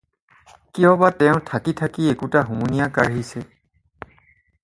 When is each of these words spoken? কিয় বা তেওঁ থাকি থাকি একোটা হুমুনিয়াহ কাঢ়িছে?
কিয় 0.73 0.93
বা 1.01 1.09
তেওঁ 1.19 1.37
থাকি 1.49 1.71
থাকি 1.81 2.01
একোটা 2.13 2.39
হুমুনিয়াহ 2.47 2.93
কাঢ়িছে? 2.97 3.39